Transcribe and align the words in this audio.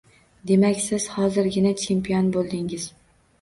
Demak 0.51 0.79
siz 0.85 1.05
hozirgina 1.17 1.75
chempion 1.83 2.33
bo’ldingiz! 2.39 2.89